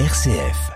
[0.00, 0.72] RCF.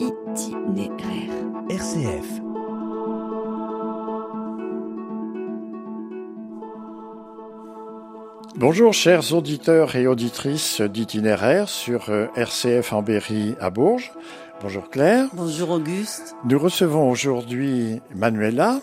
[0.00, 1.30] Itinéraire.
[1.70, 2.40] RCF.
[8.56, 14.10] Bonjour chers auditeurs et auditrices d'itinéraire sur euh, RCF en Berry à Bourges.
[14.60, 15.28] Bonjour Claire.
[15.32, 16.34] Bonjour Auguste.
[16.44, 18.80] Nous recevons aujourd'hui Manuela.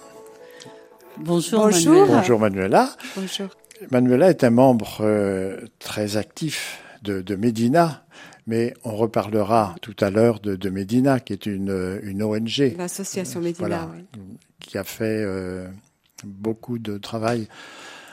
[1.21, 1.65] Bonjour.
[1.69, 1.93] Bonjour.
[1.93, 2.17] Manuela.
[2.21, 2.89] Bonjour Manuela.
[3.15, 3.47] Bonjour.
[3.91, 8.03] Manuela est un membre euh, très actif de, de Medina,
[8.47, 12.75] mais on reparlera tout à l'heure de, de Medina, qui est une, euh, une ONG
[12.77, 13.89] L'association Médina, Voilà.
[13.93, 14.05] oui.
[14.59, 15.67] qui a fait euh,
[16.25, 17.47] beaucoup de travail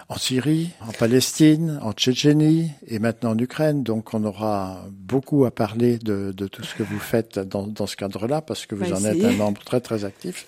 [0.08, 3.82] en Syrie, en Palestine, en Tchétchénie et maintenant en Ukraine.
[3.82, 7.88] Donc on aura beaucoup à parler de, de tout ce que vous faites dans, dans
[7.88, 10.46] ce cadre-là, parce que vous en êtes un membre très très actif.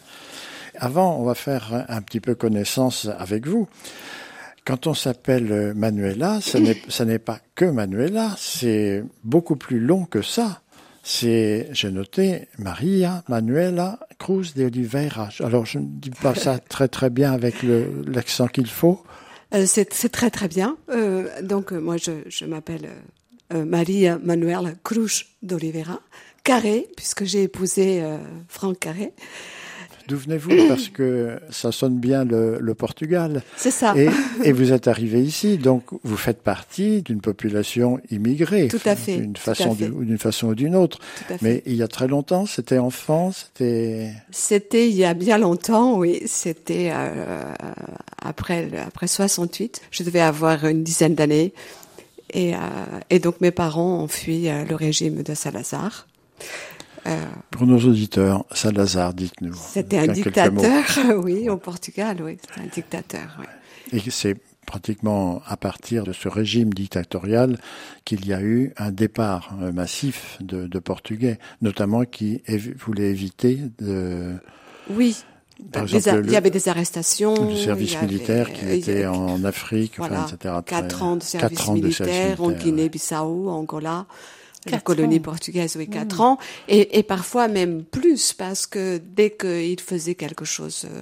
[0.78, 3.68] Avant, on va faire un, petit peu connaissance avec vous.
[4.64, 6.58] Quand on s'appelle Manuela, ça
[7.04, 10.62] n'est, pas que Manuela, c'est beaucoup plus long que ça.
[11.02, 15.30] C'est, j'ai noté, Maria Manuela Cruz de Oliveira.
[15.40, 17.56] Alors, je ne dis pas ça très très bien avec
[18.06, 19.02] l'accent qu'il faut.
[19.54, 20.76] Euh, c'est très très bien.
[20.90, 22.90] Euh, donc moi je, je m'appelle
[23.54, 26.00] euh, Maria Manuela Cruz d'Oliveira,
[26.44, 28.02] Carré, puisque j'ai épousé
[28.48, 29.12] Franck Carré.
[30.08, 33.42] D'où venez-vous Parce que ça sonne bien le, le Portugal.
[33.56, 33.94] C'est ça.
[33.96, 34.08] Et,
[34.42, 38.68] et vous êtes arrivé ici, donc vous faites partie d'une population immigrée.
[38.68, 40.98] Tout à fait, D'une façon, ou d'une façon ou d'une autre.
[40.98, 41.44] Tout à fait.
[41.44, 44.12] Mais il y a très longtemps, c'était enfant, c'était...
[44.30, 46.22] C'était il y a bien longtemps, oui.
[46.26, 47.54] C'était euh,
[48.24, 49.82] après après 68.
[49.90, 51.52] Je devais avoir une dizaine d'années.
[52.32, 52.58] Et, euh,
[53.10, 56.06] et donc mes parents ont fui euh, le régime de Salazar.
[57.08, 59.54] Euh, Pour nos auditeurs, Salazar, dites-nous.
[59.54, 60.84] C'était un dictateur,
[61.24, 62.36] oui, au Portugal, oui.
[62.40, 63.40] C'était un dictateur.
[63.92, 67.58] Et c'est pratiquement à partir de ce régime dictatorial
[68.04, 73.10] qu'il y a eu un départ euh, massif de, de Portugais, notamment qui évi- voulaient
[73.10, 74.34] éviter de,
[74.90, 75.16] Oui.
[75.72, 77.46] Par Des exemple, a- le- il y avait des arrestations.
[77.46, 80.54] du service avait- militaire qui était en Afrique, voilà, enfin, etc.
[80.66, 84.06] Quatre ans de service militaire service en militaire, Guinée-Bissau, Angola.
[84.66, 85.22] La colonie ans.
[85.22, 86.38] portugaise, oui, quatre ans.
[86.68, 91.00] Et, et parfois même plus, parce que dès qu'ils faisaient quelque chose, euh,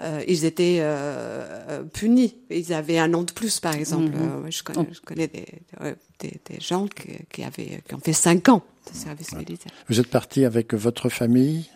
[0.00, 2.36] euh, ils étaient euh, euh, punis.
[2.50, 4.16] Ils avaient un an de plus, par exemple.
[4.16, 4.44] Mhm.
[4.46, 5.46] Euh, je, connais, je connais des,
[6.20, 9.72] des, des gens qui, qui, avaient, qui ont fait cinq ans de service militaire.
[9.88, 11.68] Vous êtes parti avec votre famille?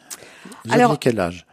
[0.64, 1.46] Vous Alors, aviez quel âge?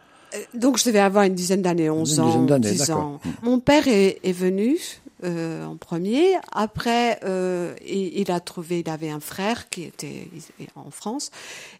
[0.54, 2.98] Donc je devais avoir une dizaine d'années, 11 Une dizaine ans, d'années, 10 d'accord.
[3.02, 3.20] ans.
[3.42, 4.78] Mon père est, est venu
[5.24, 6.34] euh, en premier.
[6.52, 10.28] Après, euh, il, il a trouvé, il avait un frère qui était
[10.74, 11.30] en France,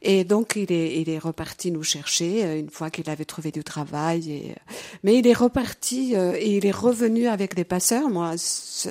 [0.02, 3.50] et donc il est, il est reparti nous chercher euh, une fois qu'il avait trouvé
[3.50, 4.30] du travail.
[4.30, 4.54] Et,
[5.02, 8.08] mais il est reparti euh, et il est revenu avec des passeurs.
[8.08, 8.88] Moi, ce,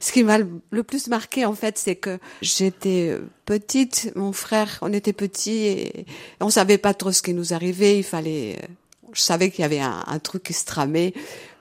[0.00, 4.78] ce qui m'a le plus marqué en fait, c'est que j'étais euh, petite, mon frère,
[4.82, 6.06] on était petits et
[6.40, 7.98] on savait pas trop ce qui nous arrivait.
[7.98, 8.66] Il fallait euh,
[9.16, 11.12] je savais qu'il y avait un, un truc qui se tramait,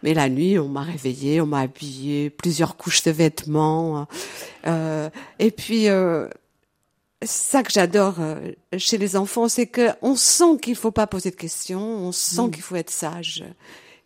[0.04, 4.08] mais la nuit, on m'a réveillée, on m'a habillée, plusieurs couches de vêtements.
[4.68, 6.28] euh, et puis, euh,
[7.24, 11.32] ça que j'adore euh, chez les enfants, c'est que on sent qu'il faut pas poser
[11.32, 13.44] de questions, on sent qu'il faut être sage,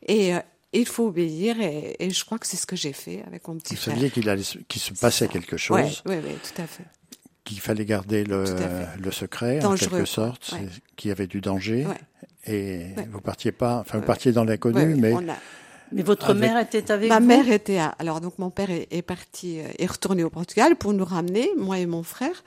[0.08, 0.40] et euh,
[0.72, 1.60] il faut obéir.
[1.60, 3.96] Et, et je crois que c'est ce que j'ai fait avec mon petit Vous frère.
[3.96, 6.86] saviez qu'il se- passait quelque chose, Ouais, ouais, ouais, tout à fait.
[7.44, 8.46] qu'il fallait garder le,
[9.12, 10.68] secret, Dangereux, en quelque sorte, ouais.
[10.96, 11.86] qu'il y avait du danger.
[11.88, 11.98] Ouais.
[12.50, 13.08] Et Ouais.
[13.12, 14.08] vous partiez pas, enfin, vous Ouais.
[14.08, 15.38] partiez dans l'inconnu, Ouais, mais on a-
[15.92, 18.70] Mais votre Avec- mère était avec Ma vous mère était à, alors donc mon père
[18.70, 22.44] est, est parti euh, est retourné au Portugal pour nous ramener moi et mon frère.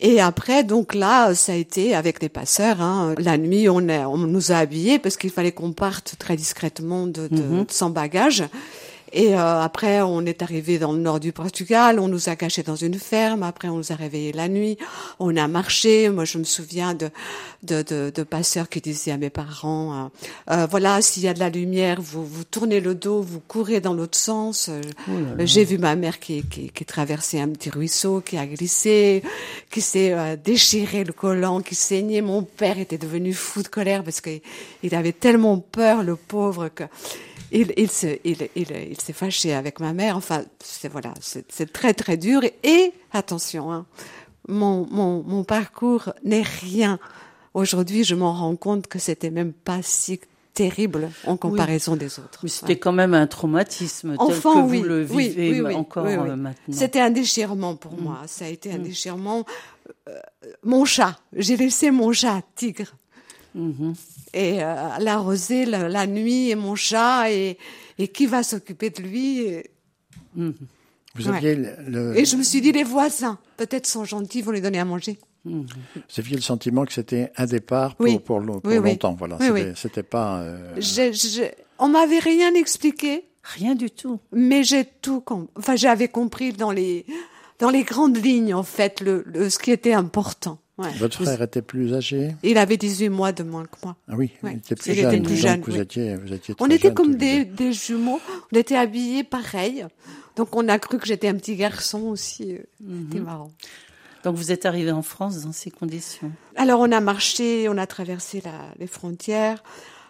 [0.00, 2.80] Et après donc là ça a été avec des passeurs.
[2.80, 3.14] Hein.
[3.18, 7.06] La nuit on, a- on nous a habillés parce qu'il fallait qu'on parte très discrètement
[7.06, 7.66] de, de, Mhm.
[7.68, 8.44] sans bagage.
[9.12, 12.62] Et euh, après, on est arrivé dans le nord du Portugal, on nous a cachés
[12.62, 14.78] dans une ferme, après on nous a réveillés la nuit,
[15.18, 16.08] on a marché.
[16.10, 17.10] Moi, je me souviens de,
[17.62, 20.10] de, de, de passeurs qui disaient à mes parents,
[20.48, 23.40] euh, euh, voilà, s'il y a de la lumière, vous, vous tournez le dos, vous
[23.40, 24.68] courez dans l'autre sens.
[24.68, 25.12] Euh, Oh.
[25.38, 29.22] J'ai vu ma mère qui, qui, qui traversait un petit ruisseau, qui a glissé,
[29.70, 32.20] qui s'est euh, déchiré le collant, qui saignait.
[32.20, 34.30] Mon père était devenu fou de colère parce que
[34.82, 36.84] il avait tellement peur, le pauvre, que
[37.52, 40.16] il, il se, il, il, il s'est fâché avec ma mère.
[40.16, 42.42] Enfin, c'est voilà, c'est c'est très très dur.
[42.44, 43.86] Et, et, attention, hein,
[44.48, 46.98] mon, mon, mon parcours n'est rien.
[47.54, 50.20] Aujourd'hui, je m'en rends compte que c'était même pas si
[50.54, 52.40] terrible en comparaison des autres.
[52.42, 52.78] Mais c'était Ouais.
[52.78, 56.06] quand même un traumatisme tel Enfant, que vous oui, le oui, vivez oui, oui, encore
[56.06, 56.74] euh, maintenant.
[56.76, 58.00] C'était un déchirement pour Mm.
[58.02, 58.18] moi.
[58.26, 58.82] Ça a été un Mm.
[58.82, 59.44] déchirement.
[60.08, 60.12] Euh,
[60.64, 62.92] mon chat, j'ai laissé mon chat tigre
[63.54, 67.58] Et euh, l'arroser la, la nuit et mon chat et,
[67.98, 69.70] et qui va s'occuper de lui et,
[70.36, 70.52] Vous
[71.28, 71.36] Ouais.
[71.36, 74.60] aviez le, le- et je me suis dit les voisins peut-être sont gentils vont lui
[74.60, 75.18] donner à manger.
[75.44, 75.64] vous
[76.18, 78.18] aviez le sentiment que c'était un départ pour, Oui.
[78.20, 78.90] pour, lo- pour Oui, oui.
[78.90, 79.14] longtemps.
[79.14, 80.38] Voilà, Oui, c'était, pas.
[80.40, 81.42] euh, Je, je,
[81.80, 83.24] on m'avait rien expliqué.
[83.42, 84.20] Rien du tout.
[84.32, 87.06] Mais j'ai tout com- enfin j'avais compris dans les
[87.58, 90.58] dans les grandes lignes en fait le, le- ce qui était important.
[90.80, 90.92] Ouais.
[90.98, 92.34] Votre frère était plus âgé?
[92.42, 93.96] Il avait 18 mois de moins que moi.
[94.08, 94.52] Ah oui, Ouais.
[94.54, 95.22] il était plus Il était jeune.
[95.22, 95.78] plus donc jeune, vous, oui.
[95.80, 98.20] étiez, vous étiez On était comme des, jumeaux.
[98.52, 99.86] On était habillés pareil.
[100.36, 102.54] Donc on a cru que j'étais un petit garçon aussi.
[102.54, 102.58] euh,
[103.08, 103.50] C'était marrant.
[104.24, 106.30] Donc vous êtes arrivé en France dans ces conditions?
[106.56, 109.62] Alors on a marché, on a traversé la- les frontières.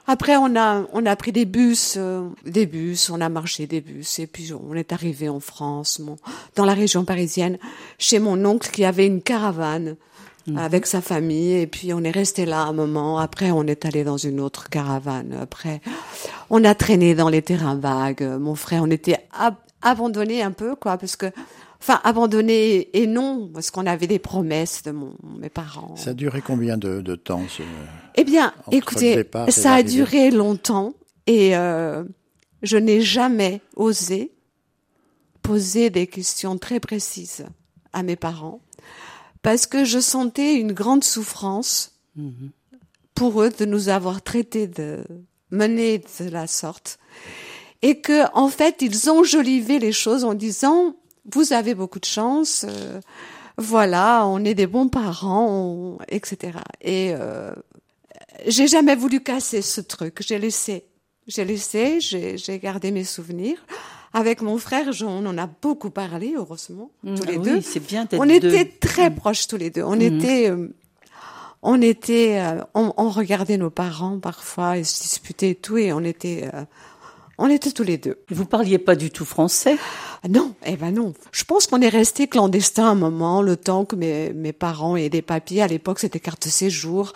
[0.06, 3.81] Après on a on a pris des bus, euh, des bus, on a marché des
[3.81, 6.16] bus et puis on est arrivé en France, mon-
[6.56, 7.58] dans la région parisienne,
[7.99, 9.94] chez mon oncle qui avait une caravane
[10.56, 13.19] avec sa famille et puis on est resté là un moment.
[13.19, 15.37] Après on est allé dans une autre caravane.
[15.41, 15.81] Après
[16.50, 18.23] on a traîné dans les terrains vagues.
[18.41, 21.26] Mon frère, on était ab- abandonnés un peu quoi parce que
[21.82, 25.97] Enfin, abandonné et non, parce qu'on avait des promesses de mon, mes parents.
[25.97, 27.62] Ça a duré combien de, de temps ce...
[28.17, 30.93] Eh bien, écoutez, ça a duré longtemps
[31.26, 32.05] et euh,
[32.62, 34.31] je n'ai jamais osé
[35.43, 37.47] poser des questions très précises
[37.94, 38.61] à mes parents
[39.42, 41.92] parce que je sentais une grande souffrance
[43.14, 45.04] pour eux de nous avoir traités de
[45.50, 46.98] menés de la sorte.
[47.82, 50.96] Et que en fait ils enjolivaient les choses en disant
[51.32, 53.00] vous avez beaucoup de chance euh,
[53.56, 57.52] voilà on est des bons parents on- etc et euh,
[58.46, 60.19] j'ai jamais voulu casser ce truc.
[60.26, 60.84] J'ai laissé
[61.26, 63.64] j'ai laissé j'ai gardé mes souvenirs
[64.12, 67.61] avec mon frère je- on en a beaucoup parlé heureusement tous Ah les oui, deux
[67.61, 68.35] c'est bien d'être on deux.
[68.35, 69.83] était très proches tous les deux.
[69.85, 70.69] On était, euh,
[71.62, 75.93] on était, euh, on, on regardait nos parents parfois et se disputait et tout, et
[75.93, 76.65] on était, euh,
[77.39, 78.19] on était tous les deux.
[78.31, 79.77] Vous parliez pas du tout français?
[80.29, 81.15] Non, eh ben non.
[81.33, 85.09] Je pense qu'on est resté clandestin un moment, le temps que mes, mes parents aient
[85.09, 85.62] des papiers.
[85.62, 87.12] À l'époque, c'était carte séjour,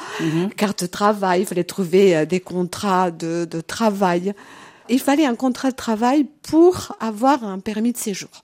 [0.57, 1.43] carte de travail.
[1.43, 4.33] Il fallait trouver des contrats de, de travail.
[4.89, 8.43] Il fallait un contrat de travail pour avoir un permis de séjour.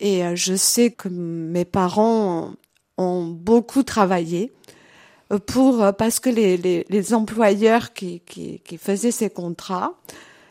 [0.00, 2.52] Et euh, je sais que mes parents
[2.98, 4.52] ont beaucoup travaillé
[5.32, 9.94] euh, pour euh, parce que les, les, les employeurs qui, qui, qui faisaient ces contrats,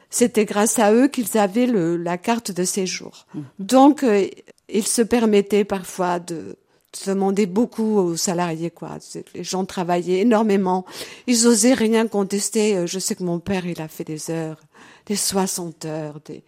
[0.10, 3.28] c'était grâce à eux qu'ils avaient le, la carte de séjour.
[3.60, 4.28] Donc, euh,
[4.70, 6.58] ils se permettaient parfois de,
[6.94, 8.98] de demander beaucoup aux salariés, quoi.
[9.36, 10.86] Les gens travaillaient énormément.
[11.28, 12.76] Ils osaient rien contester.
[12.76, 14.60] Euh, Je sais que mon père, il a fait des heures,
[15.06, 16.44] des 60 heures, des,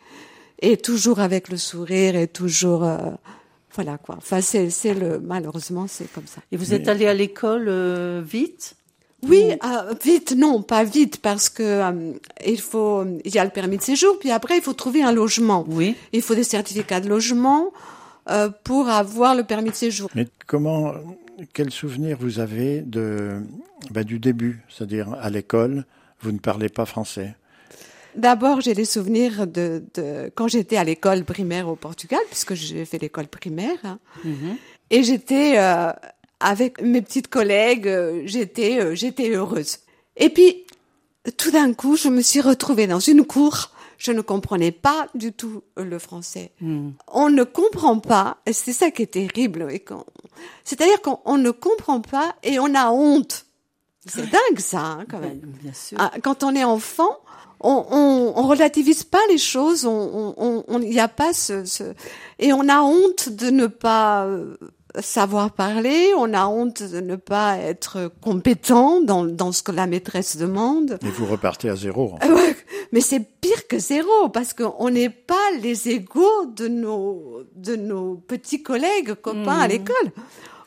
[0.62, 2.98] et toujours avec le sourire et toujours, euh,
[3.74, 4.16] voilà, quoi.
[4.18, 6.42] Enfin, c'est, c'est le, malheureusement, c'est comme ça.
[6.52, 8.76] Et vous êtes allé à l'école euh, vite?
[9.28, 12.14] Oui, euh, vite, non, pas vite, parce que euh,
[12.46, 15.12] il faut, il y a le permis de séjour, puis après il faut trouver un
[15.12, 15.66] logement.
[15.68, 15.96] Oui.
[16.14, 17.74] Il faut des certificats de logement
[18.30, 20.10] euh, pour avoir le permis de séjour.
[20.16, 20.94] Mais comment,
[21.54, 23.42] quel souvenir vous avez de,
[23.92, 25.86] ben, du début, c'est-à-dire à l'école,
[26.22, 27.36] vous ne parlez pas français
[28.16, 32.84] D'abord, j'ai des souvenirs de, de quand j'étais à l'école primaire au Portugal, puisque j'ai
[32.86, 34.00] fait l'école primaire, hein.
[34.90, 35.92] et j'étais euh,
[36.40, 39.80] avec mes petites collègues, euh, j'étais, euh, j'étais heureuse.
[40.18, 40.66] Et puis,
[41.38, 43.72] tout d'un coup, je me suis retrouvée dans une cour.
[44.00, 46.54] Je ne comprenais pas du tout euh, le français.
[47.08, 49.68] On ne comprend pas, et c'est ça qui est terrible.
[50.64, 53.46] C'est-à-dire qu'on on ne comprend pas et on a honte.
[54.06, 55.42] C'est dingue ça, hein, quand même.
[55.62, 55.98] Bien sûr.
[56.00, 57.20] Ah, quand on est enfant,
[57.60, 61.84] on, on, on relativise pas les choses, on, n'y a pas ce, ce,
[62.40, 64.58] et on a honte de ne pas euh,
[65.00, 69.86] savoir parler, on a honte de ne pas être compétent dans, dans ce que la
[69.88, 70.98] maîtresse demande.
[71.06, 72.16] Et vous repartez à zéro.
[72.22, 72.56] Ah ouais,
[72.92, 78.16] Mais c'est pire que zéro parce qu'on n'est pas les égaux de nos de nos
[78.16, 80.12] petits collègues copains à l'école.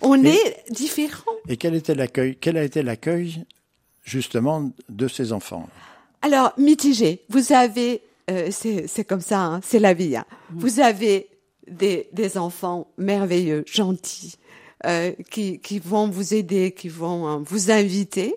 [0.00, 1.22] On est différents.
[1.48, 3.44] Et quel était l'accueil Quel a été l'accueil
[4.04, 5.68] justement de ces enfants?
[6.22, 7.22] Alors, mitigé.
[7.28, 10.16] Vous avez, euh, c'est c'est comme ça, hein, c'est la vie.
[10.16, 10.24] hein.
[10.50, 11.28] Vous avez
[11.68, 14.36] des, des enfants merveilleux, gentils,
[14.86, 18.34] euh, qui, qui vont vous aider, qui vont hein, vous inviter.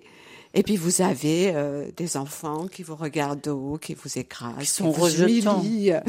[0.57, 4.59] Et puis vous avez euh, des enfants qui vous regardent de haut, qui vous écrasent,
[4.59, 5.61] qui, sont vous rejetants.
[5.61, 5.99] humilient, euh,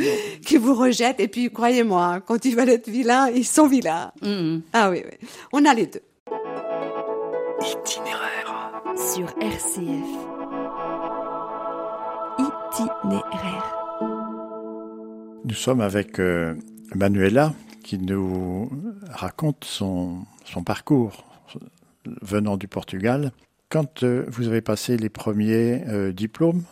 [0.44, 1.18] qui vous rejettent.
[1.18, 4.12] Et puis croyez-moi, quand ils veulent être vilains, ils sont vilains.
[4.22, 4.62] Mhm.
[4.72, 5.28] Ah oui, oui.
[5.52, 6.02] On a les deux.
[7.60, 8.82] Itinéraire.
[8.96, 10.06] Sur RCF.
[12.38, 13.76] Itinéraire.
[15.44, 16.54] Nous sommes avec euh,
[16.94, 18.70] Manuela qui nous
[19.10, 21.24] raconte son, son parcours
[22.22, 23.32] venant du Portugal.
[23.68, 26.62] quand euh, vous avez passé les premiers euh, diplômes,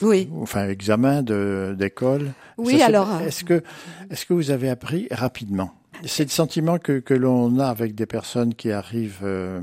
[0.00, 0.30] Oui.
[0.40, 3.62] enfin examens d'école, Oui, ça s'est- alors, euh, Est-ce que,
[4.10, 5.72] est-ce que vous avez appris rapidement?
[6.06, 9.60] C'est le sentiment que, que l'on a avec des personnes qui arrivent, euh,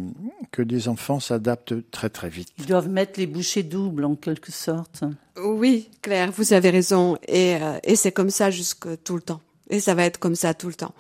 [0.52, 2.50] que des enfants s'adaptent très très vite.
[2.60, 5.04] Ils doivent mettre les bouchées doubles en quelque sorte.
[5.44, 7.18] Oui, Claire, vous avez raison.
[7.28, 9.42] Et, euh, et c'est comme ça jusque tout le temps.
[9.70, 10.94] Et ça va être comme ça tout le temps.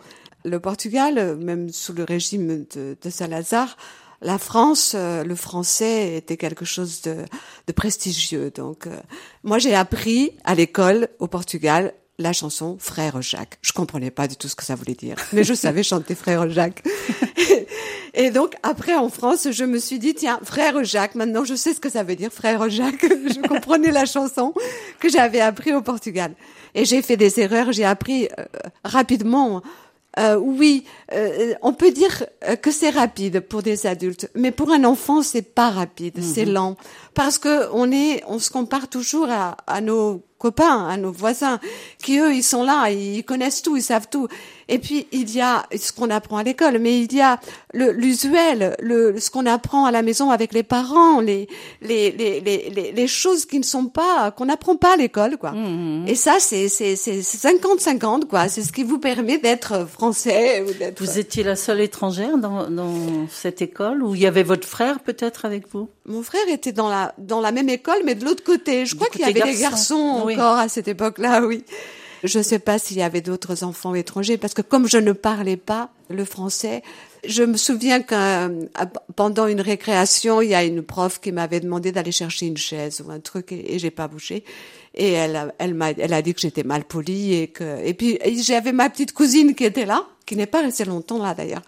[0.43, 3.77] Le Portugal, euh, même sous le régime de, de Salazar,
[4.21, 7.25] la France, euh, le français était quelque chose de,
[7.67, 8.51] de prestigieux.
[8.51, 8.99] Donc, euh,
[9.43, 13.57] moi, j'ai appris à l'école au Portugal la chanson Frère Jacques.
[13.61, 16.49] Je comprenais pas du tout ce que ça voulait dire, mais je savais chanter Frère
[16.49, 16.83] Jacques.
[18.13, 21.73] Et donc après en France, je me suis dit tiens, Frère Jacques, maintenant je sais
[21.73, 23.05] ce que ça veut dire Frère Jacques.
[23.05, 24.53] Je comprenais la chanson
[24.99, 26.33] que j'avais appris au Portugal.
[26.73, 28.45] Et j'ai fait des erreurs, j'ai appris euh,
[28.83, 29.61] rapidement.
[30.17, 34.71] Euh, oui, euh, on peut dire euh, que c'est rapide pour des adultes, mais pour
[34.71, 36.77] un enfant c'est pas rapide, c'est lent
[37.13, 41.59] parce que on est, on se compare toujours à, à nos copains, à nos voisins,
[42.03, 44.27] qui eux ils sont là, ils connaissent tout, ils savent tout.
[44.67, 47.39] Et puis il y a ce qu'on apprend à l'école, mais il y a
[47.73, 51.47] l'usuel, le ce qu'on apprend à la maison avec les parents, les
[51.81, 55.53] les les les les, choses qui ne sont pas qu'on n'apprend pas à l'école quoi.
[56.07, 60.63] Et ça c'est c'est c'est 50 50 quoi, c'est ce qui vous permet d'être français
[60.63, 64.43] ou d'être Vous étiez la seule étrangère dans, dans cette école ou il y avait
[64.43, 65.89] votre frère peut-être avec vous?
[66.07, 68.85] Mon frère était dans la dans la même école, mais de l'autre côté.
[68.85, 70.34] Je crois qu'il y avait des garçons garçons, oui.
[70.35, 71.63] Encore à cette époque-là, oui.
[72.23, 75.11] Je ne sais pas s'il y avait d'autres enfants étrangers, parce que comme je ne
[75.11, 76.81] parlais pas le français,
[77.27, 78.51] je me souviens qu'un
[79.15, 83.03] pendant une récréation, il y a une prof qui m'avait demandé d'aller chercher une chaise
[83.05, 84.43] ou un truc, et, et j'ai pas bougé.
[84.95, 88.17] Et elle, elle m'a, elle a dit que j'étais mal polie et que, et puis
[88.41, 91.63] j'avais ma petite cousine qui était là, qui n'est pas restée longtemps là d'ailleurs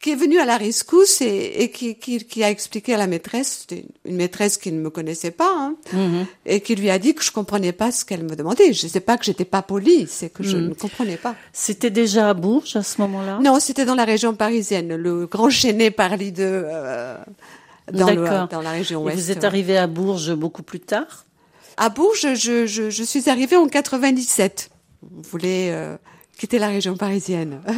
[0.00, 3.06] qui est venue à la rescousse et, et qui, qui, qui a expliqué à la
[3.06, 3.66] maîtresse,
[4.06, 5.74] une maîtresse qui ne me connaissait pas, hein,
[6.46, 8.72] et qui lui a dit que je comprenais pas ce qu'elle me demandait.
[8.72, 11.34] Je sais pas que j'étais pas polie, c'est que je ne comprenais pas.
[11.52, 13.40] C'était déjà à Bourges à ce moment-là?
[13.42, 17.16] Non, c'était dans la région parisienne, le grand Chénet Parly de euh,
[17.92, 18.48] dans, le- D'accord.
[18.48, 19.18] dans la région Et ouest.
[19.18, 21.26] vous êtes arrivé à Bourges beaucoup plus tard?
[21.76, 24.70] À Bourges, je, je, je suis arrivée en 97.
[25.02, 25.96] On voulait euh,
[26.38, 27.60] quitter la région parisienne.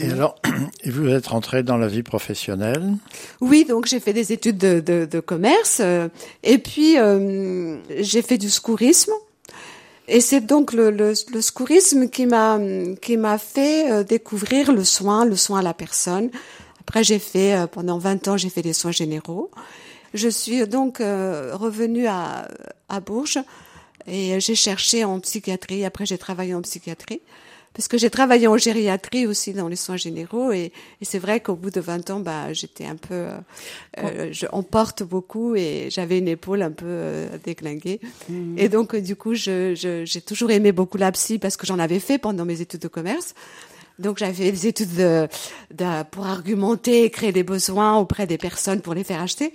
[0.00, 0.36] Et alors,
[0.82, 2.94] et vous êtes rentré dans la vie professionnelle.
[3.40, 6.08] Oui, donc j'ai fait des études de, de, de commerce euh,
[6.42, 9.12] et puis euh, j'ai fait du secourisme.
[10.08, 12.60] Et c'est donc le, le, qui m'a
[13.02, 16.30] qui m'a fait euh, découvrir le soin, le soin à la personne.
[16.80, 19.50] Après, j'ai fait pendant 20 ans, j'ai fait des soins généraux.
[20.14, 22.46] Je suis donc revenue à
[22.88, 23.40] à Bourges
[24.06, 25.84] et j'ai cherché en psychiatrie.
[25.84, 27.20] Après, j'ai travaillé en psychiatrie
[27.76, 31.40] parce que j'ai travaillé en gériatrie aussi dans les soins généraux et, et c'est vrai
[31.40, 33.38] qu'au bout de 20 ans, bah, j'étais un peu, euh,
[33.98, 38.00] euh, je, on porte beaucoup et j'avais une épaule un peu euh, déglinguée.
[38.56, 41.66] Et donc, euh, du coup, je, je- j'ai toujours aimé beaucoup la psy parce que
[41.66, 43.34] j'en avais fait pendant mes études de commerce.
[43.98, 45.28] Donc, j'avais des études de,
[45.74, 49.52] de- pour argumenter et créer des besoins auprès des personnes pour les faire acheter.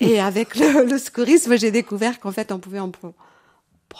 [0.00, 3.12] Et avec le, le secourisme, j'ai découvert qu'en fait, on pouvait emplo-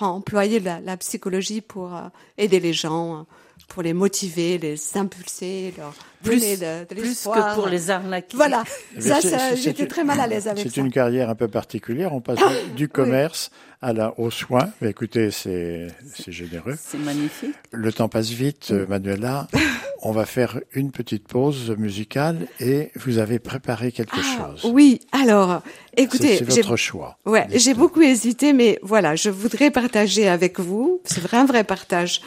[0.00, 2.00] employer la, la psychologie pour euh,
[2.38, 3.22] aider les gens, euh,
[3.68, 8.36] pour les motiver, les impulser, leur Plus, donner de, de plus que pour les arnaquer.
[8.36, 8.64] Voilà,
[8.96, 10.80] Eh ça, c'est- ça, c'est- j'étais c'est- très mal à l'aise avec C'est ça.
[10.80, 12.12] une carrière un peu particulière.
[12.14, 12.38] On passe
[12.76, 13.50] du- commerce
[13.80, 14.70] à la, aux soins.
[14.80, 16.76] Mais écoutez, c'est c'est généreux.
[16.80, 17.54] C'est magnifique.
[17.72, 19.48] Le temps passe vite, Manuela.
[20.04, 24.68] On va faire une petite pause musicale et vous avez préparé quelque Ah, chose.
[24.72, 25.62] oui, alors,
[25.96, 27.18] C'est écoutez, c'est votre choix.
[27.24, 31.00] Ouais, j'ai beaucoup hésité, mais voilà, je voudrais partager avec vous.
[31.04, 32.20] C'est vrai, un vrai partage.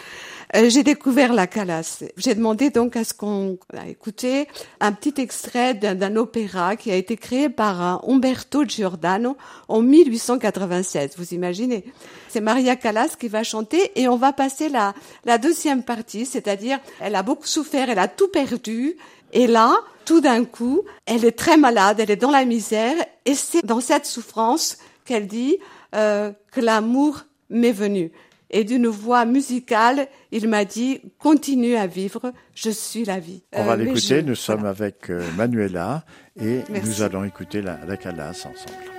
[0.55, 2.03] Euh, j'ai découvert la Calas.
[2.17, 4.47] J'ai demandé donc à ce qu'on a écouté
[4.79, 9.37] un petit extrait d'un opéra qui a été créé par Umberto Giordano
[9.67, 11.11] en 1896.
[11.17, 11.85] Vous imaginez
[12.29, 14.93] C'est Maria Callas qui va chanter et on va passer la,
[15.25, 18.97] la deuxième partie, c'est-à-dire elle a beaucoup souffert, elle a tout perdu.
[19.33, 19.75] Et là,
[20.05, 23.81] tout d'un coup, elle est très malade, elle est dans la misère, et c'est dans
[23.81, 25.57] cette souffrance qu'elle dit
[25.95, 28.11] euh, que l'amour m'est venu.
[28.51, 33.43] Et d'une voix musicale, il m'a dit continue à vivre, je suis la vie.
[33.53, 33.99] On va Euh, l'écouter.
[34.21, 36.05] je- Nous sommes avec euh, Manuela
[36.39, 36.89] et Merci.
[36.89, 38.94] nous allons écouter la, la Calas ensemble.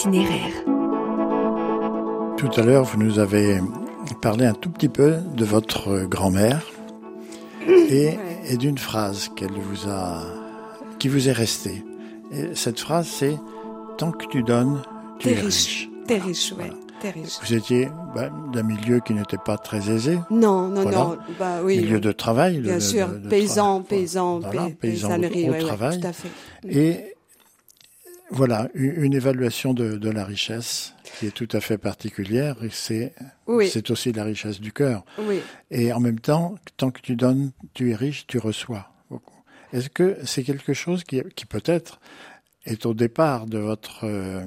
[0.00, 0.64] Itinéraire.
[2.38, 3.60] Tout à l'heure, vous nous avez
[4.22, 6.62] parlé un tout petit peu de votre grand-mère
[7.68, 8.14] et,
[8.48, 10.22] et d'une phrase qu'elle vous a,
[10.98, 11.84] qui vous est restée.
[12.32, 13.36] Et cette phrase, c'est
[13.98, 14.80] Tant que tu donnes,
[15.18, 15.42] tu es riche.
[15.42, 15.90] riche.
[16.06, 16.70] T'es riche, ouais.
[17.02, 17.14] Voilà.
[17.42, 20.96] Vous étiez ben, d'un milieu qui n'était pas très aisé, Non, non, Voilà.
[20.98, 21.18] non.
[21.38, 21.76] Bah oui.
[21.78, 22.60] milieu de travail.
[22.60, 23.06] Bien de- sûr.
[23.08, 26.00] de- de paysan, paysan, voilà, pay- paysan au- paysannerie, au ouais, ouais, travail.
[26.00, 26.28] tout à fait.
[26.70, 27.14] Et
[28.30, 32.56] voilà, une, évaluation de, de la richesse qui est tout à fait particulière.
[32.62, 33.12] Et c'est
[33.46, 33.72] Oui.
[33.90, 35.04] aussi la richesse du cœur.
[35.18, 35.40] Oui.
[35.70, 38.86] Et en même temps, tant que tu donnes, tu es riche, tu reçois.
[39.72, 42.00] Est-ce que c'est quelque chose qui, qui peut-être
[42.66, 44.04] est au départ de votre...
[44.04, 44.42] euh,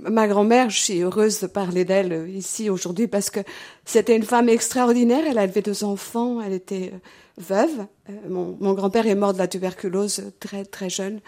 [0.00, 3.40] Ma grand-mère, je suis heureuse de parler d'elle euh, ici aujourd'hui parce que
[3.84, 5.24] c'était une femme extraordinaire.
[5.28, 6.40] Elle a élevé deux enfants.
[6.40, 6.98] Elle était euh,
[7.38, 7.86] veuve.
[8.28, 11.20] Mon, mon grand-père est mort de la tuberculose très très jeune.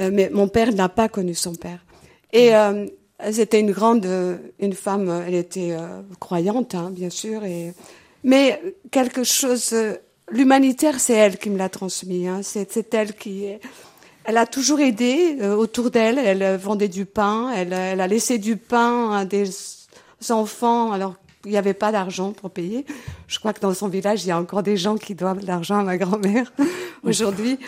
[0.00, 1.84] Euh, mais mon père n'a pas connu son père.
[2.32, 2.86] Et euh,
[3.30, 5.08] c'était une grande, euh, une femme.
[5.08, 7.44] euh, Elle était euh, croyante, hein, bien sûr.
[7.44, 7.74] Et
[8.24, 9.74] mais quelque chose,
[10.30, 12.26] l'humanitaire, c'est elle qui me l'a transmis.
[12.26, 12.40] Hein.
[12.42, 13.60] C'est c'est elle qui est.
[14.24, 16.18] Elle a toujours aidé euh, autour d'elle.
[16.18, 17.52] Elle vendait du pain.
[17.54, 19.50] Elle, elle a laissé du pain à des
[20.30, 22.86] enfants alors il n'y avait pas d'argent pour payer.
[23.26, 25.46] Je crois que dans son village, il y a encore des gens qui doivent de
[25.48, 26.52] l'argent à ma grand-mère
[27.02, 27.58] aujourd'hui.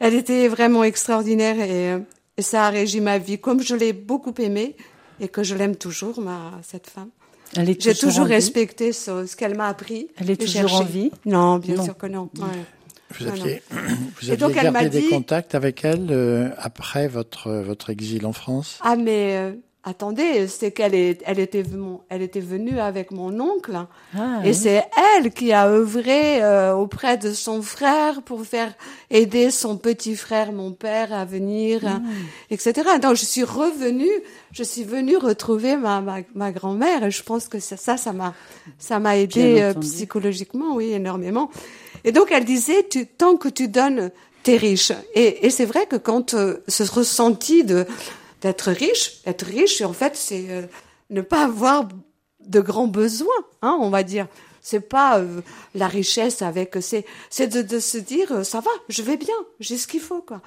[0.00, 1.98] Elle était vraiment extraordinaire et, euh,
[2.36, 3.38] et ça a régi ma vie.
[3.38, 4.76] Comme je l'ai beaucoup aimée
[5.20, 7.08] et que je l'aime toujours, ma, cette femme.
[7.56, 8.34] Elle est J'ai toujours, toujours en vie?
[8.34, 10.08] respecté ce, ce qu'elle m'a appris.
[10.18, 11.10] Elle est toujours en vie?
[11.24, 11.84] Non, bien Non.
[11.84, 12.28] sûr que non.
[12.38, 12.46] Ouais.
[13.18, 17.50] Vous Ah, aviez, vous aviez donc, gardé des dit- contacts avec elle euh, après votre,
[17.50, 18.78] votre exil en France?
[18.82, 19.52] Ah mais euh,
[19.88, 21.64] attendez, c'est qu'elle est, elle était,
[22.08, 23.76] elle était venue avec mon oncle
[24.16, 24.54] Ah, et oui.
[24.54, 24.84] c'est
[25.16, 28.72] elle qui a œuvré euh, auprès de son frère pour faire
[29.10, 31.86] aider son petit frère, mon père, à venir, Hmm.
[31.86, 32.02] hein,
[32.50, 32.72] etc.
[33.02, 34.10] Donc je suis revenue,
[34.52, 38.34] je suis venue retrouver ma, ma, ma grand-mère et je pense que ça, ça, m'a,
[38.78, 41.50] ça m'a aidé euh, psychologiquement, oui, énormément.
[42.04, 44.10] Et donc elle disait, tu, tant que tu donnes,
[44.44, 44.92] t'es riche.
[45.14, 47.86] Et, et c'est vrai que quand euh, ce ressenti de
[48.40, 50.62] d'être riche, être riche, en fait, c'est euh,
[51.10, 51.88] ne pas avoir
[52.40, 53.28] de grands besoins,
[53.62, 54.26] hein, on va dire.
[54.62, 55.40] C'est pas euh,
[55.74, 59.34] la richesse avec, c'est c'est de, de se dire, euh, ça va, je vais bien,
[59.60, 60.40] j'ai ce qu'il faut, quoi.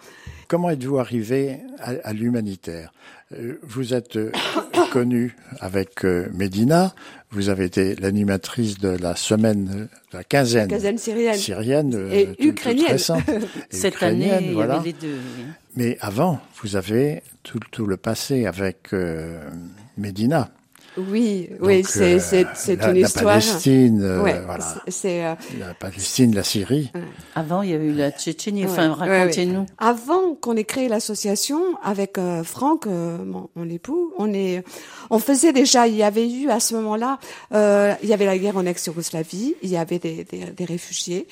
[0.48, 2.92] Comment êtes-vous arrivé à, à l'humanitaire?
[3.34, 4.20] Euh, Vous êtes
[4.92, 6.94] connue avec Médina,
[7.32, 9.66] vous avez été l'animatrice de la semaine,
[10.12, 11.36] de la quinzaine, Quinzaine syrienne.
[11.36, 12.88] syrienne Et ukrainienne.
[12.92, 13.40] récente, et
[13.76, 14.76] Cette année, ukrainienne, il y voilà.
[14.76, 15.18] avait les deux.
[15.78, 19.50] Mais avant, vous avez tout, tout le passé avec euh,
[19.98, 20.50] Médina.
[20.98, 23.26] Oui, oui, c'est euh, c'est c'est la, une la histoire.
[23.36, 26.92] Palestine, euh, ouais, voilà, c'est- euh, la Palestine, la Syrie.
[27.34, 28.66] Avant, il y a eu la Tchétchénie.
[28.66, 29.20] Ouais, Enfin, ouais, ouais.
[29.22, 29.66] racontez-nous.
[29.78, 34.64] Avant qu'on ait créé l'association avec euh, Franck, euh, mon, mon époux, on est,
[35.10, 35.88] on faisait déjà.
[35.88, 37.20] Il y avait eu à ce moment-là,
[37.54, 41.26] euh, il y avait la guerre en ex-Yougoslavie, il y avait des, des, des réfugiés,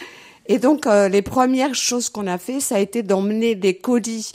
[0.47, 4.31] et donc euh, les premières choses qu'on a fait, ça a été d'emmener des colis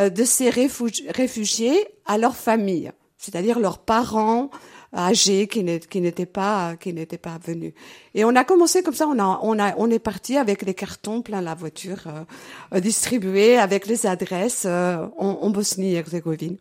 [0.00, 2.90] euh, de ces réfugi- réfugiés à leurs familles,
[3.24, 4.50] c'est-à-dire leurs parents
[4.96, 7.72] âgés qui n'étaient pas qui n'étaient pas venus.
[8.14, 9.08] Et on a commencé comme ça.
[9.08, 13.56] On a on a on est parti avec les cartons plein la voiture euh, distribués
[13.58, 16.58] avec les adresses euh, en, en Bosnie-Herzégovine.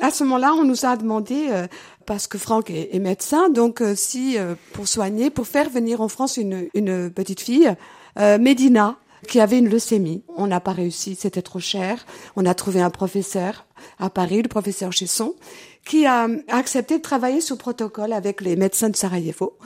[0.00, 1.66] À ce moment-là, on nous a demandé euh,
[2.04, 6.02] parce que Franck est, est médecin, donc euh, si euh, pour soigner, pour faire venir
[6.02, 7.72] en France une une petite fille,
[8.18, 10.22] euh, Médina qui avait une leucémie.
[10.36, 12.04] On n'a pas réussi, c'était trop cher.
[12.36, 13.64] On a trouvé un professeur
[13.98, 15.34] à Paris, le professeur Chesson,
[15.84, 19.58] qui a accepté de travailler sous protocole avec les médecins de Sarajevo.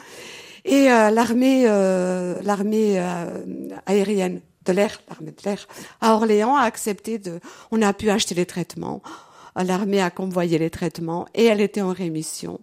[0.64, 5.66] Et euh, l'armée, euh, l'armée euh, aérienne de l'air, l'armée de l'air
[6.00, 7.40] à Orléans a accepté de.
[7.70, 9.02] On a pu acheter les traitements.
[9.56, 12.60] L'armée a convoyé les traitements et elle était en rémission.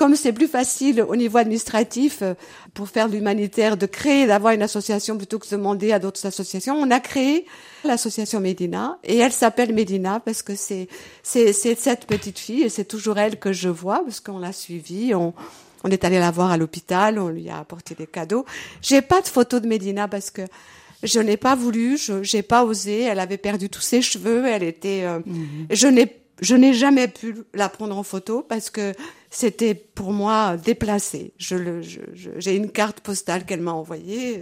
[0.00, 2.32] Comme c'est plus facile au niveau administratif euh,
[2.72, 6.24] pour faire de l'humanitaire de créer, d'avoir une association plutôt que de demander à d'autres
[6.24, 7.44] associations, on a créé
[7.84, 10.88] l'association Médina et elle s'appelle Médina parce que c'est
[11.22, 14.54] c'est c'est cette petite fille et c'est toujours elle que je vois parce qu'on l'a
[14.54, 15.34] suivie, on
[15.84, 18.46] on est allé la voir à l'hôpital, on lui a apporté des cadeaux.
[18.80, 20.42] J'ai pas de photo de Médina parce que
[21.02, 23.02] je n'ai pas voulu, je j'ai pas osé.
[23.02, 25.02] Elle avait perdu tous ses cheveux, elle était.
[25.04, 25.20] euh,
[25.70, 26.06] Je n'ai
[26.40, 28.94] je n'ai jamais pu la prendre en photo parce que
[29.30, 31.32] c'était pour moi déplacé.
[31.38, 34.40] Je le je- je- j'ai une carte postale qu'elle m'a envoyée.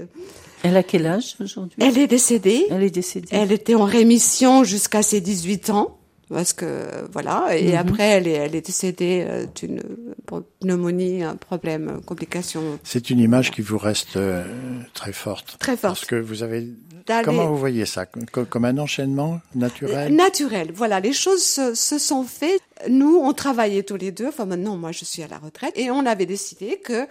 [0.62, 1.77] Elle a quel âge aujourd'hui?
[1.81, 2.66] Elle est décédée.
[2.70, 3.29] Elle est décédée.
[3.31, 5.94] Elle était en rémission jusqu'à ses 18 ans.
[6.31, 9.81] Parce que voilà et après elle est elle est décédée euh, d'une
[10.61, 14.44] pneumonie un problème euh, complication C'est une image qui vous reste euh,
[14.94, 15.57] très forte.
[15.59, 15.94] Très forte.
[15.94, 16.68] Parce que vous avez.
[17.07, 18.05] D'aller- Comment vous voyez ça?
[18.05, 20.14] Co- Comme un enchaînement naturel?
[20.14, 20.70] Naturel.
[20.74, 22.61] Voilà, les choses se, se sont faites.
[22.88, 24.29] Nous, on travaillait tous les deux.
[24.29, 25.73] Enfin, maintenant, moi, je suis à la retraite.
[25.77, 27.07] Et on avait décidé que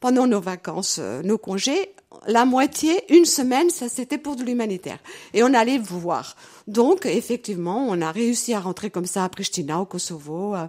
[0.00, 1.94] pendant nos vacances, euh, nos congés,
[2.26, 4.98] la moitié, une semaine, ça c'était pour de l'humanitaire.
[5.32, 6.36] Et on allait vous voir.
[6.66, 10.56] Donc, effectivement, on a réussi à rentrer comme ça à Pristina, au Kosovo.
[10.56, 10.66] Euh,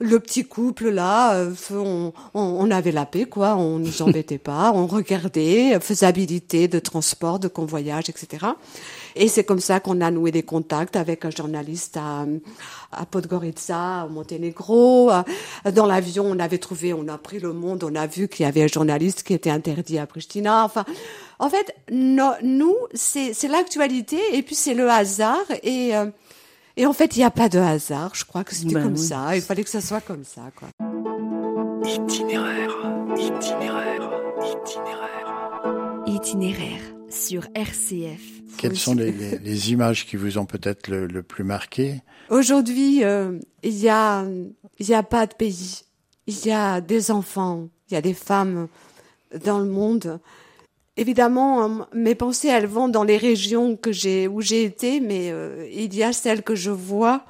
[0.00, 3.56] Le petit couple, là, euh, on, on, on avait la paix, quoi.
[3.56, 4.72] On nous embêtait pas.
[4.74, 8.46] On regardait, faisabilité de transport, de convoyage, etc.
[9.16, 12.24] Et c'est comme ça qu'on a noué des contacts avec un journaliste à,
[12.92, 15.10] à Podgorica, au Monténégro.
[15.72, 18.48] Dans l'avion, on avait trouvé, on a pris le monde, on a vu qu'il y
[18.48, 20.64] avait un journaliste qui était interdit à Pristina.
[20.64, 20.84] Enfin,
[21.38, 25.44] en fait, no- nous, c'est c'est l'actualité et puis c'est le hasard.
[25.62, 26.06] Et, euh,
[26.76, 28.10] et en fait, il n'y a pas de hasard.
[28.14, 28.98] Je crois que c'était Ben comme oui.
[28.98, 29.36] ça.
[29.36, 30.68] Il fallait que ça soit comme ça, quoi.
[31.84, 32.74] Itinéraire,
[33.16, 36.02] itinéraire, itinéraire.
[36.06, 36.80] Itinéraire
[37.14, 38.20] sur RCF.
[38.58, 42.02] Quelles sont les, les- les images qui vous ont peut-être le, le plus marqué?
[42.30, 44.24] Aujourd'hui, euh, il y a,
[44.78, 45.82] il y a pas de pays.
[46.26, 48.68] Il y a des enfants, il y a des femmes
[49.44, 50.20] dans le monde.
[50.96, 55.30] Évidemment, euh, mes pensées, elles vont dans les régions que j'ai, où j'ai été, mais
[55.32, 57.24] euh, il y a celles que je vois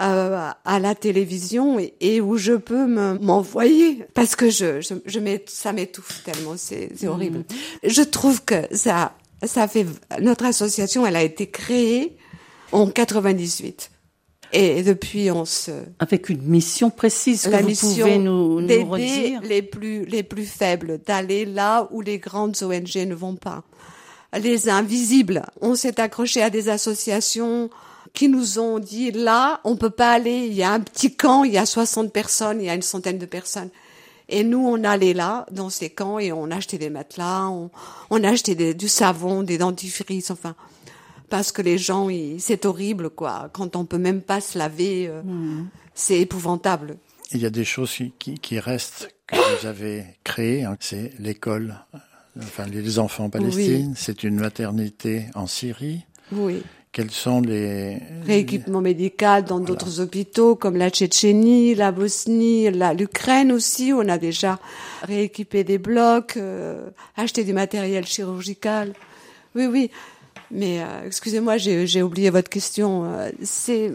[0.00, 4.94] euh, à la télévision et, et où je peux me- m'envoyer parce que je, je,
[5.04, 7.44] je ça m'étouffe tellement, c'est c'est horrible.
[7.84, 9.86] Je trouve que ça, ça fait
[10.20, 12.16] notre association, elle a été créée
[12.72, 13.90] en 98
[14.52, 18.84] et depuis on se Avec une mission précise que la vous mission pouvez nous, nous
[18.90, 19.40] redire.
[19.42, 23.62] les plus les plus faibles, d'aller là où les grandes ONG ne vont pas.
[24.40, 27.68] Les invisibles, on s'est accroché à des associations
[28.12, 31.44] qui nous ont dit là, on peut pas aller, il y a un petit camp,
[31.44, 33.70] il y a 60 personnes, il y a une centaine de personnes.
[34.28, 37.70] Et nous, on allait là, dans ces camps, et on achetait des matelas, on,
[38.10, 40.54] on achetait des- du savon, des dentifrices, enfin,
[41.28, 43.48] parce que les gens, ils- c'est horrible, quoi.
[43.52, 45.22] Quand on peut même pas se laver, euh,
[45.94, 46.96] c'est épouvantable.
[47.32, 50.64] Il y a des choses qui, qui, qui restent que vous avez créées.
[50.64, 50.76] hein.
[50.80, 51.76] C'est l'école,
[52.38, 53.94] enfin les enfants en Palestine.
[53.96, 56.04] C'est une maternité en Syrie.
[56.32, 56.62] Oui.
[56.92, 63.92] Quels sont les Rééquipement médical dans d'autres hôpitaux comme la Tchétchénie, la Bosnie, l'Ukraine aussi.
[63.94, 64.58] On a déjà
[65.02, 68.92] rééquipé des blocs, euh, acheté du matériel chirurgical.
[69.54, 69.90] Oui, oui.
[70.50, 73.04] Mais euh, excusez-moi, j'ai oublié votre question.
[73.04, 73.92] Euh, C'est,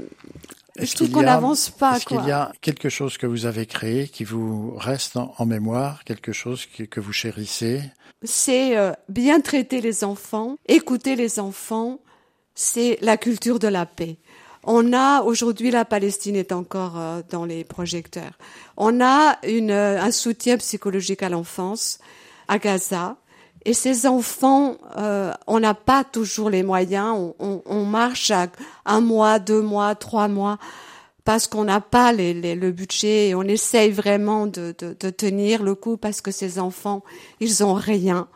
[0.79, 1.97] je trouve qu'on n'avance pas.
[1.97, 5.45] Est-ce qu'il y a quelque chose que vous avez créé qui vous reste en, en
[5.45, 7.81] mémoire, quelque chose que, que vous chérissez?
[8.23, 11.99] C'est euh, bien traiter les enfants, écouter les enfants,
[12.55, 14.17] c'est la culture de la paix.
[14.63, 18.31] On a aujourd'hui la Palestine est encore euh, dans les projecteurs.
[18.77, 21.99] On a une, euh, un soutien psychologique à l'enfance
[22.47, 23.17] à Gaza.
[23.63, 27.13] Et ces enfants, euh, on n'a pas toujours les moyens.
[27.15, 28.47] On, on- on marche à
[28.85, 30.57] un mois, deux mois, trois mois
[31.25, 35.09] parce qu'on n'a pas les, les- le budget et on essaye vraiment de, de, de
[35.09, 37.03] tenir le coup parce que ces enfants,
[37.39, 38.27] ils ont rien.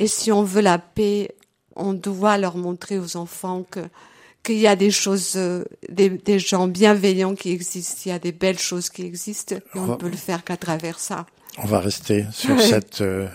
[0.00, 1.30] Et si on veut la paix,
[1.78, 3.80] on doit leur montrer aux enfants que
[4.42, 8.18] qu'il y a des choses, euh, des, des gens bienveillants qui existent, il y a
[8.18, 11.26] des belles choses qui existent, et on ne peut le faire qu'à travers ça.
[11.58, 13.28] On va rester sur cette euh,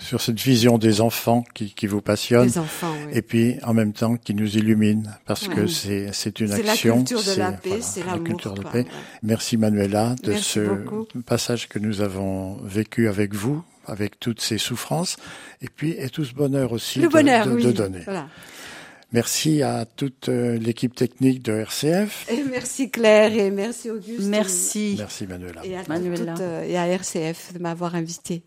[0.00, 2.46] sur cette vision des enfants qui, qui vous passionne.
[2.46, 3.12] Les enfants, oui.
[3.14, 6.72] Et puis en même temps qui nous illumine parce que c'est c'est une C'est la
[6.72, 6.96] action.
[7.04, 8.78] culture de la c'est- paix, voilà, c'est la l'amour, culture de quoi, paix.
[8.80, 8.86] ouais.
[9.22, 11.06] Merci Manuela de Merci ce beaucoup.
[11.26, 15.16] passage que nous avons vécu avec vous, avec toutes ces souffrances
[15.60, 17.64] et puis et tout ce bonheur aussi Le de- bonheur, de, oui.
[17.64, 18.00] de donner.
[18.04, 18.28] Voilà.
[19.14, 22.26] Merci à toute euh, l'équipe technique de RCF.
[22.30, 24.22] Et merci Claire et merci Auguste.
[24.22, 24.94] Merci.
[24.96, 25.60] Merci Manuela.
[25.66, 26.34] Et à, Manuela.
[26.40, 28.42] euh, et à RCF de m'avoir invité.